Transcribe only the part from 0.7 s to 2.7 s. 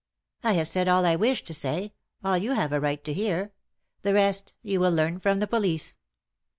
all I wish to say; all you